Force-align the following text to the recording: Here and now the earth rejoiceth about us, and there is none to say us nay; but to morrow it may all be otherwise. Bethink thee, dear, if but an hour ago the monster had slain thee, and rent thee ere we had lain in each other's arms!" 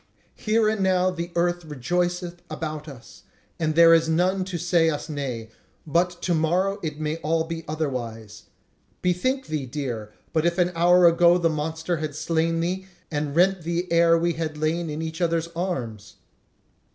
Here 0.37 0.67
and 0.67 0.81
now 0.81 1.11
the 1.11 1.29
earth 1.35 1.63
rejoiceth 1.63 2.41
about 2.49 2.87
us, 2.87 3.21
and 3.59 3.75
there 3.75 3.93
is 3.93 4.09
none 4.09 4.43
to 4.45 4.57
say 4.57 4.89
us 4.89 5.07
nay; 5.09 5.51
but 5.85 6.23
to 6.23 6.33
morrow 6.33 6.79
it 6.81 6.99
may 6.99 7.17
all 7.17 7.43
be 7.43 7.63
otherwise. 7.67 8.45
Bethink 9.03 9.45
thee, 9.45 9.67
dear, 9.67 10.11
if 10.11 10.17
but 10.33 10.57
an 10.57 10.71
hour 10.73 11.05
ago 11.05 11.37
the 11.37 11.49
monster 11.51 11.97
had 11.97 12.15
slain 12.15 12.61
thee, 12.61 12.87
and 13.11 13.35
rent 13.35 13.61
thee 13.61 13.85
ere 13.91 14.17
we 14.17 14.33
had 14.33 14.57
lain 14.57 14.89
in 14.89 15.03
each 15.03 15.21
other's 15.21 15.49
arms!" 15.49 16.15